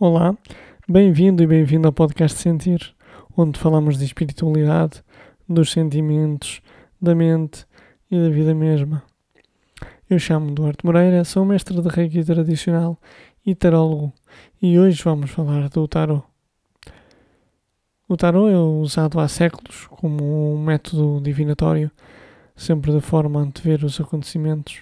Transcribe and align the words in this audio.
Olá, 0.00 0.36
bem-vindo 0.88 1.40
e 1.40 1.46
bem-vindo 1.46 1.86
ao 1.86 1.92
podcast 1.92 2.36
Sentir, 2.36 2.96
onde 3.36 3.60
falamos 3.60 3.96
de 3.96 4.04
espiritualidade, 4.04 5.04
dos 5.48 5.70
sentimentos, 5.70 6.60
da 7.00 7.14
mente 7.14 7.64
e 8.10 8.18
da 8.18 8.28
vida 8.28 8.52
mesma. 8.52 9.04
Eu 10.10 10.18
chamo-me 10.18 10.50
Duarte 10.50 10.84
Moreira, 10.84 11.22
sou 11.22 11.44
mestre 11.44 11.80
de 11.80 11.88
Reiki 11.88 12.24
tradicional 12.24 12.98
e 13.46 13.54
tarólogo 13.54 14.12
e 14.60 14.76
hoje 14.80 15.00
vamos 15.04 15.30
falar 15.30 15.68
do 15.68 15.86
tarot. 15.86 16.24
O 18.08 18.16
tarot 18.16 18.52
é 18.52 18.58
usado 18.58 19.20
há 19.20 19.28
séculos 19.28 19.86
como 19.86 20.54
um 20.54 20.60
método 20.60 21.20
divinatório, 21.22 21.88
sempre 22.56 22.90
de 22.90 23.00
forma 23.00 23.38
a 23.38 23.44
antever 23.44 23.84
os 23.84 24.00
acontecimentos. 24.00 24.80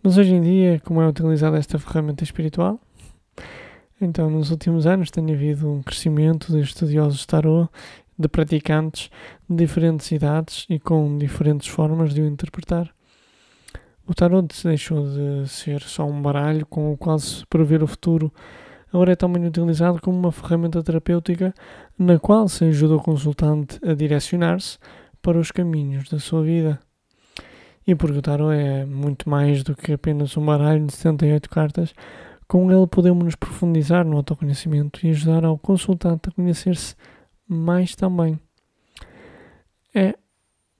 Mas 0.00 0.16
hoje 0.16 0.34
em 0.34 0.40
dia, 0.40 0.80
como 0.84 1.02
é 1.02 1.08
utilizada 1.08 1.58
esta 1.58 1.80
ferramenta 1.80 2.22
espiritual? 2.22 2.80
Então, 4.00 4.30
nos 4.30 4.50
últimos 4.50 4.86
anos 4.86 5.10
tem 5.10 5.32
havido 5.32 5.68
um 5.68 5.82
crescimento 5.82 6.52
de 6.52 6.60
estudiosos 6.60 7.20
de 7.20 7.26
tarot, 7.26 7.68
de 8.16 8.28
praticantes 8.28 9.10
de 9.48 9.56
diferentes 9.56 10.10
idades 10.12 10.66
e 10.68 10.78
com 10.78 11.18
diferentes 11.18 11.66
formas 11.66 12.14
de 12.14 12.22
o 12.22 12.26
interpretar. 12.26 12.94
O 14.06 14.14
tarot 14.14 14.48
deixou 14.62 15.04
de 15.04 15.48
ser 15.48 15.82
só 15.82 16.04
um 16.06 16.22
baralho 16.22 16.64
com 16.64 16.92
o 16.92 16.96
qual 16.96 17.18
se 17.18 17.44
prever 17.46 17.82
o 17.82 17.86
futuro. 17.86 18.32
Agora 18.92 19.12
é 19.12 19.16
também 19.16 19.44
utilizado 19.44 20.00
como 20.00 20.16
uma 20.16 20.32
ferramenta 20.32 20.82
terapêutica 20.82 21.52
na 21.98 22.18
qual 22.18 22.48
se 22.48 22.64
ajuda 22.64 22.96
o 22.96 23.02
consultante 23.02 23.78
a 23.84 23.94
direcionar-se 23.94 24.78
para 25.20 25.38
os 25.38 25.50
caminhos 25.50 26.08
da 26.08 26.18
sua 26.18 26.42
vida. 26.42 26.80
E 27.86 27.94
porque 27.94 28.18
o 28.18 28.22
tarot 28.22 28.54
é 28.54 28.86
muito 28.86 29.28
mais 29.28 29.62
do 29.62 29.74
que 29.74 29.92
apenas 29.92 30.36
um 30.36 30.44
baralho 30.46 30.86
de 30.86 30.92
78 30.92 31.50
cartas, 31.50 31.92
com 32.48 32.72
ele 32.72 32.86
podemos 32.86 33.22
nos 33.22 33.34
profundizar 33.36 34.06
no 34.06 34.16
autoconhecimento 34.16 35.06
e 35.06 35.10
ajudar 35.10 35.44
ao 35.44 35.58
consultante 35.58 36.30
a 36.30 36.32
conhecer-se 36.32 36.96
mais 37.46 37.94
também. 37.94 38.40
É, 39.94 40.14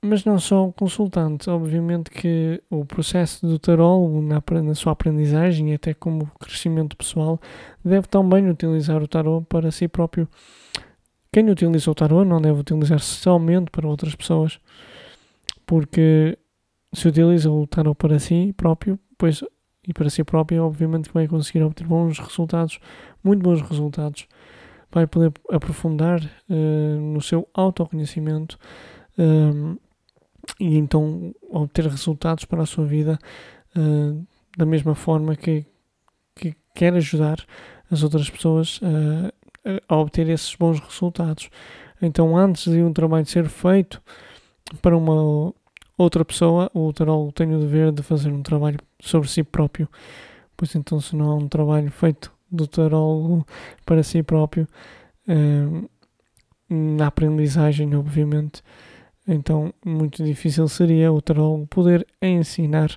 mas 0.00 0.24
não 0.24 0.38
só 0.38 0.66
o 0.66 0.72
consultante, 0.72 1.50
obviamente 1.50 2.10
que 2.10 2.62
o 2.70 2.84
processo 2.86 3.46
do 3.46 3.58
tarólogo 3.58 4.22
na, 4.22 4.42
na 4.62 4.74
sua 4.74 4.92
aprendizagem 4.92 5.70
e 5.70 5.74
até 5.74 5.92
como 5.92 6.30
crescimento 6.40 6.96
pessoal 6.96 7.38
deve 7.84 8.06
também 8.06 8.48
utilizar 8.48 9.02
o 9.02 9.08
tarot 9.08 9.44
para 9.46 9.70
si 9.70 9.88
próprio. 9.88 10.26
Quem 11.30 11.50
utiliza 11.50 11.90
o 11.90 11.94
tarot 11.94 12.26
não 12.26 12.40
deve 12.40 12.60
utilizar 12.60 13.00
somente 13.00 13.70
para 13.70 13.86
outras 13.86 14.14
pessoas, 14.14 14.58
porque 15.66 16.38
se 16.94 17.08
utiliza 17.08 17.50
o 17.50 17.66
tarot 17.66 17.96
para 17.96 18.18
si 18.18 18.54
próprio, 18.56 18.98
pois 19.18 19.42
e 19.88 19.92
para 19.94 20.10
si 20.10 20.22
próprio, 20.22 20.64
obviamente 20.64 21.10
vai 21.14 21.26
conseguir 21.26 21.62
obter 21.62 21.86
bons 21.86 22.18
resultados, 22.18 22.78
muito 23.24 23.42
bons 23.42 23.62
resultados. 23.62 24.28
Vai 24.92 25.06
poder 25.06 25.32
aprofundar 25.50 26.22
uh, 26.22 27.00
no 27.00 27.22
seu 27.22 27.48
autoconhecimento 27.54 28.58
uh, 29.18 29.80
e 30.60 30.76
então 30.76 31.34
obter 31.48 31.86
resultados 31.86 32.44
para 32.44 32.62
a 32.62 32.66
sua 32.66 32.84
vida 32.84 33.18
uh, 33.74 34.26
da 34.58 34.66
mesma 34.66 34.94
forma 34.94 35.34
que, 35.34 35.64
que 36.34 36.54
quer 36.74 36.92
ajudar 36.94 37.38
as 37.90 38.02
outras 38.02 38.28
pessoas 38.28 38.80
a 39.88 39.96
obter 39.96 40.28
esses 40.28 40.54
bons 40.54 40.78
resultados. 40.80 41.48
Então, 42.02 42.36
antes 42.36 42.70
de 42.70 42.82
um 42.82 42.92
trabalho 42.92 43.24
ser 43.24 43.48
feito 43.48 44.02
para 44.82 44.96
uma 44.96 45.54
outra 45.98 46.24
pessoa, 46.24 46.70
o 46.72 46.92
tarólogo 46.92 47.32
tem 47.32 47.54
o 47.54 47.60
dever 47.60 47.92
de 47.92 48.02
fazer 48.02 48.30
um 48.30 48.42
trabalho 48.42 48.78
sobre 49.00 49.28
si 49.28 49.42
próprio. 49.42 49.88
Pois 50.56 50.74
então, 50.74 51.00
se 51.00 51.14
não 51.14 51.30
há 51.30 51.34
um 51.34 51.48
trabalho 51.48 51.90
feito 51.90 52.32
do 52.50 52.66
tarólogo 52.66 53.46
para 53.84 54.02
si 54.02 54.22
próprio, 54.22 54.66
uh, 55.28 55.90
na 56.70 57.08
aprendizagem, 57.08 57.94
obviamente, 57.94 58.62
então 59.26 59.72
muito 59.84 60.24
difícil 60.24 60.66
seria 60.68 61.12
o 61.12 61.20
tarólogo 61.20 61.66
poder 61.66 62.06
ensinar, 62.22 62.96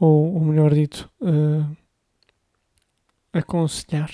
ou, 0.00 0.34
ou 0.34 0.40
melhor 0.40 0.74
dito, 0.74 1.08
uh, 1.20 1.76
aconselhar. 3.32 4.10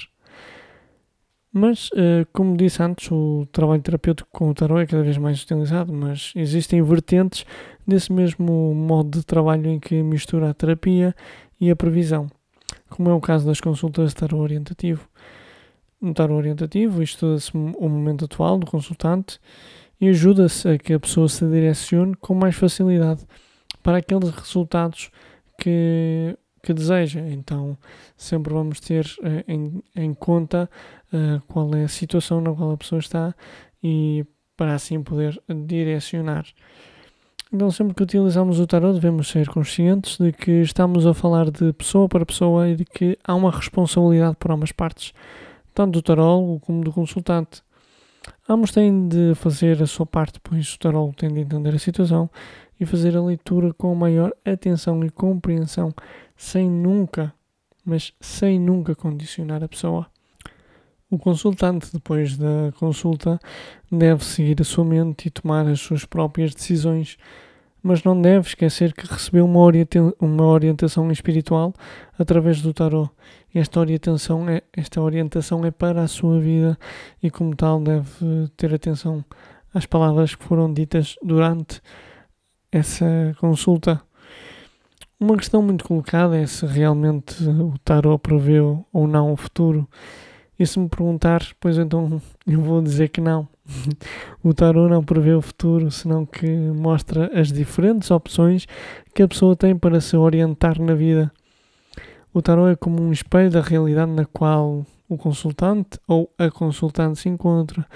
Mas, 1.57 1.89
uh, 1.91 2.27
como 2.33 2.57
disse 2.57 2.83
antes, 2.83 3.09
o 3.13 3.47
trabalho 3.53 3.81
terapêutico 3.81 4.29
com 4.33 4.51
o 4.51 4.55
tarot 4.55 4.83
é 4.83 4.87
cada 4.87 5.05
vez 5.05 5.17
mais 5.17 5.41
utilizado, 5.41 5.93
mas 5.93 6.33
existem 6.35 6.83
vertentes 6.83 7.47
desse 7.87 8.13
mesmo 8.13 8.75
modo 8.75 9.21
de 9.21 9.25
trabalho 9.25 9.69
em 9.69 9.79
que 9.79 10.03
mistura 10.03 10.51
a 10.51 10.55
terapia 10.55 11.15
e 11.61 11.71
a 11.71 11.77
previsão, 11.77 12.27
como 12.91 13.09
é 13.09 13.15
o 13.15 13.21
caso 13.21 13.47
das 13.47 13.61
consultas 13.61 14.11
de 14.11 14.17
tarot 14.17 14.43
orientativo. 14.43 15.09
No 16.01 16.13
tarot 16.13 16.35
orientativo, 16.35 17.01
estuda-se 17.01 17.53
o 17.55 17.89
momento 17.89 18.25
atual 18.25 18.59
do 18.59 18.67
consultante 18.67 19.39
e 20.01 20.09
ajuda-se 20.09 20.69
a 20.69 20.77
que 20.77 20.93
a 20.93 20.99
pessoa 20.99 21.29
se 21.29 21.47
direcione 21.47 22.17
com 22.17 22.35
mais 22.35 22.57
facilidade 22.57 23.25
para 23.81 23.99
aqueles 23.99 24.31
resultados 24.31 25.09
que 25.61 26.37
que 26.65 26.75
deseja. 26.75 27.21
Então, 27.21 27.77
sempre 28.17 28.53
vamos 28.53 28.81
ter 28.81 29.05
uh, 29.21 29.45
em, 29.47 29.83
em, 29.95 30.15
conta 30.15 30.69
uh, 31.13 31.41
qual 31.47 31.75
é 31.75 31.85
a 31.85 31.89
situação 31.89 32.41
na 32.41 32.53
qual 32.53 32.73
a 32.73 32.77
pessoa 32.77 32.99
está 32.99 33.35
e 33.83 34.25
para 34.57 34.75
assim 34.75 35.03
poder 35.03 35.41
direcionar. 35.67 36.47
Então, 37.53 37.71
sempre 37.71 37.95
que 37.95 38.03
utilizamos 38.03 38.59
o 38.59 38.67
tarot, 38.67 38.95
devemos 38.95 39.29
ser 39.29 39.49
conscientes 39.49 40.19
de 40.19 40.33
que 40.33 40.63
estamos 40.63 41.07
a 41.07 41.15
falar 41.15 41.51
de 41.51 41.73
pessoa 41.73 42.09
para 42.09 42.27
pessoa 42.27 42.69
e 42.69 42.75
de 42.75 42.85
que 42.85 43.17
há 43.23 43.35
uma 43.35 43.51
responsabilidade 43.51 44.37
por 44.41 44.51
ambas 44.51 44.73
partes, 44.73 45.13
tanto 45.73 45.93
do 45.93 46.03
tarólogo 46.03 46.59
como 46.61 46.83
do 46.83 46.93
consultante. 46.93 47.63
Ambos 48.49 48.71
têm 48.71 49.09
de 49.09 49.35
fazer 49.35 49.83
a 49.83 49.87
sua 49.87 50.05
parte, 50.05 50.39
pois 50.43 50.75
o 50.75 50.79
tarólogo 50.79 51.15
tem 51.17 51.33
de 51.33 51.41
entender 51.41 51.75
a 51.75 51.79
situação 51.79 52.29
e 52.79 52.85
fazer 52.85 53.17
a 53.17 53.23
leitura 53.23 53.73
com 53.73 53.95
maior 53.95 54.33
atenção 54.45 55.05
e 55.05 55.11
compreensão 55.11 55.95
sem 56.37 56.71
nunca, 56.71 57.33
mas 57.85 58.13
sem 58.21 58.59
nunca 58.59 58.95
condicionar 58.95 59.63
a 59.63 59.69
pessoa. 59.69 60.07
O 61.11 61.19
consultante, 61.19 61.93
depois 61.93 62.37
da 62.37 62.73
consulta, 62.79 63.39
deve 63.91 64.25
seguir 64.25 64.61
a 64.61 64.65
sua 64.65 64.85
mente 64.85 65.29
e 65.29 65.31
tomar 65.31 65.67
as 65.67 65.81
suas 65.81 66.05
próprias 66.05 66.55
decisões, 66.55 67.17
mas 67.85 68.03
não 68.03 68.19
deve 68.19 68.49
esquecer 68.49 68.95
que 68.95 69.07
recebeu 69.07 69.45
uma, 69.45 69.61
uma 70.19 70.47
orientação 70.47 71.13
espiritual 71.13 71.75
através 72.19 72.63
do 72.63 72.73
tarot. 72.73 73.11
Esta 73.55 73.79
orientação, 73.79 74.49
é, 74.49 74.63
esta 74.75 75.03
orientação 75.03 75.67
é 75.67 75.71
para 75.71 76.03
a 76.03 76.09
sua 76.09 76.41
vida 76.41 76.79
e, 77.23 77.31
como 77.31 77.55
tal, 77.55 77.83
deve 77.83 78.09
ter 78.57 78.73
atenção 78.73 79.23
às 79.75 79.85
palavras 79.85 80.35
que 80.35 80.43
foram 80.43 80.73
ditas 80.73 81.15
durante 81.23 81.83
essa 82.73 83.37
consulta. 83.39 84.01
Uma 85.21 85.37
questão 85.37 85.61
muito 85.61 85.85
colocada 85.85 86.39
é 86.39 86.47
se 86.47 86.65
realmente 86.65 87.45
o 87.45 87.75
tarot 87.85 88.19
prevê 88.19 88.61
ou 88.61 89.07
não 89.07 89.31
o 89.31 89.37
futuro. 89.37 89.87
E 90.59 90.67
se 90.67 90.79
me 90.79 90.89
perguntar, 90.89 91.43
pois 91.61 91.77
então 91.77 92.19
eu 92.49 92.63
vou 92.63 92.81
dizer 92.81 93.11
que 93.11 93.21
não. 93.21 93.47
O 94.43 94.53
tarot 94.53 94.91
não 94.91 95.03
prevê 95.03 95.33
o 95.33 95.41
futuro, 95.41 95.91
senão 95.91 96.27
que 96.27 96.47
mostra 96.47 97.31
as 97.39 97.51
diferentes 97.51 98.11
opções 98.11 98.67
que 99.15 99.23
a 99.23 99.29
pessoa 99.29 99.57
tem 99.57 99.77
para 99.77 100.01
se 100.01 100.17
orientar 100.17 100.81
na 100.81 100.95
vida. 100.95 101.33
O 102.33 102.43
tarot 102.43 102.73
é 102.73 102.77
como 102.77 103.01
um 103.01 103.13
espelho 103.13 103.51
da 103.51 103.61
realidade 103.61 104.11
na 104.11 104.25
qual 104.25 104.85
o 105.09 105.17
consultante 105.17 105.99
ou 106.07 106.31
a 106.39 106.51
consultante 106.51 107.21
se 107.21 107.29
encontra, 107.29 107.87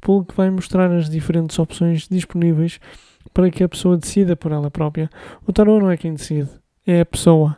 pelo 0.00 0.24
que 0.24 0.36
vai 0.36 0.50
mostrar 0.50 0.90
as 0.92 1.08
diferentes 1.08 1.58
opções 1.58 2.06
disponíveis 2.08 2.78
para 3.32 3.50
que 3.50 3.64
a 3.64 3.68
pessoa 3.68 3.96
decida 3.96 4.36
por 4.36 4.52
ela 4.52 4.70
própria. 4.70 5.10
O 5.46 5.52
tarot 5.52 5.82
não 5.82 5.90
é 5.90 5.96
quem 5.96 6.14
decide, 6.14 6.50
é 6.86 7.00
a 7.00 7.06
pessoa. 7.06 7.56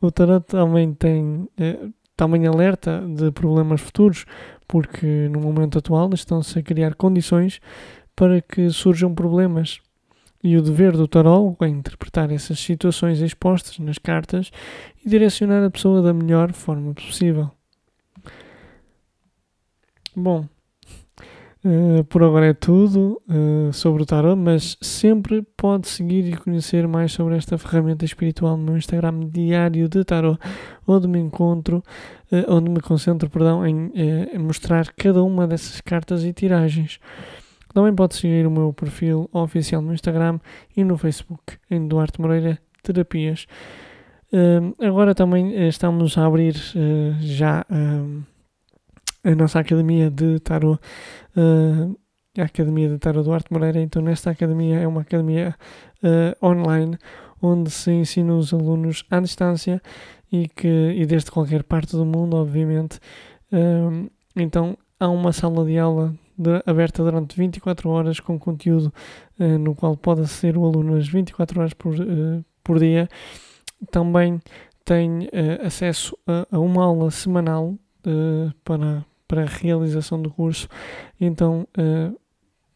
O 0.00 0.10
tarot 0.10 0.46
também 0.46 0.94
tem 0.94 1.48
é, 1.58 1.78
também 2.16 2.46
alerta 2.46 3.02
de 3.06 3.30
problemas 3.32 3.80
futuros, 3.80 4.24
porque 4.72 5.28
no 5.28 5.38
momento 5.38 5.76
atual 5.76 6.08
estão-se 6.14 6.58
a 6.58 6.62
criar 6.62 6.94
condições 6.94 7.60
para 8.16 8.40
que 8.40 8.70
surjam 8.70 9.14
problemas. 9.14 9.82
E 10.42 10.56
o 10.56 10.62
dever 10.62 10.92
do 10.92 11.06
tarólogo 11.06 11.62
é 11.62 11.68
interpretar 11.68 12.32
essas 12.32 12.58
situações 12.58 13.20
expostas 13.20 13.78
nas 13.78 13.98
cartas 13.98 14.50
e 15.04 15.10
direcionar 15.10 15.62
a 15.62 15.70
pessoa 15.70 16.00
da 16.00 16.14
melhor 16.14 16.54
forma 16.54 16.94
possível. 16.94 17.50
Bom, 20.16 20.48
Uh, 21.64 22.02
por 22.04 22.24
agora 22.24 22.46
é 22.46 22.52
tudo 22.52 23.22
uh, 23.28 23.72
sobre 23.72 24.02
o 24.02 24.06
tarot, 24.06 24.36
mas 24.36 24.76
sempre 24.80 25.42
pode 25.56 25.86
seguir 25.86 26.28
e 26.28 26.36
conhecer 26.36 26.88
mais 26.88 27.12
sobre 27.12 27.36
esta 27.36 27.56
ferramenta 27.56 28.04
espiritual 28.04 28.56
no 28.56 28.64
meu 28.64 28.76
Instagram 28.76 29.28
diário 29.28 29.88
de 29.88 30.04
tarot, 30.04 30.40
onde 30.84 31.06
me 31.06 31.20
encontro, 31.20 31.80
uh, 32.32 32.52
onde 32.52 32.68
me 32.68 32.80
concentro, 32.80 33.30
perdão, 33.30 33.64
em 33.64 33.92
mostrar 34.40 34.92
cada 34.96 35.22
uma 35.22 35.46
dessas 35.46 35.80
cartas 35.80 36.24
e 36.24 36.32
tiragens. 36.32 36.98
Também 37.72 37.94
pode 37.94 38.16
seguir 38.16 38.44
o 38.44 38.50
meu 38.50 38.72
perfil 38.72 39.30
oficial 39.32 39.80
no 39.80 39.94
Instagram 39.94 40.40
e 40.76 40.82
no 40.82 40.98
Facebook, 40.98 41.58
em 41.70 41.86
Duarte 41.86 42.20
Moreira 42.20 42.58
Terapias. 42.82 43.46
agora 44.78 45.14
também 45.14 45.68
estamos 45.68 46.18
a 46.18 46.26
abrir 46.26 46.54
já 47.20 47.64
a 49.24 49.34
nossa 49.34 49.60
academia 49.60 50.10
de 50.10 50.40
tarot, 50.40 50.80
uh, 51.36 51.96
a 52.38 52.44
academia 52.44 52.88
de 52.88 52.98
tarot 52.98 53.24
do 53.24 53.32
Arte 53.32 53.52
Moreira. 53.52 53.80
Então, 53.80 54.02
nesta 54.02 54.30
academia 54.30 54.80
é 54.80 54.86
uma 54.86 55.02
academia 55.02 55.54
uh, 56.02 56.46
online 56.46 56.98
onde 57.40 57.70
se 57.70 57.90
ensina 57.92 58.34
os 58.34 58.52
alunos 58.52 59.04
à 59.10 59.20
distância 59.20 59.80
e 60.30 60.48
que 60.48 60.94
e 60.96 61.04
desde 61.06 61.30
qualquer 61.30 61.62
parte 61.62 61.96
do 61.96 62.04
mundo, 62.04 62.36
obviamente. 62.36 62.98
Uh, 63.52 64.10
então, 64.36 64.76
há 64.98 65.08
uma 65.08 65.32
sala 65.32 65.64
de 65.64 65.78
aula 65.78 66.14
de, 66.36 66.62
aberta 66.66 67.02
durante 67.02 67.36
24 67.36 67.88
horas 67.90 68.18
com 68.18 68.38
conteúdo 68.38 68.92
no 69.60 69.74
qual 69.74 69.96
pode 69.96 70.22
aceder 70.22 70.56
o 70.56 70.64
aluno 70.64 70.96
as 70.96 71.08
24 71.08 71.60
horas 71.60 71.74
por, 71.74 71.94
por 72.62 72.78
dia. 72.78 73.08
Também 73.90 74.40
tem 74.84 75.28
acesso 75.64 76.16
a, 76.26 76.46
a 76.50 76.60
uma 76.60 76.84
aula 76.84 77.10
semanal 77.10 77.74
para 78.64 79.04
para 79.32 79.44
a 79.44 79.46
realização 79.46 80.20
do 80.20 80.30
curso. 80.30 80.68
Então 81.18 81.66
uh, 81.78 82.14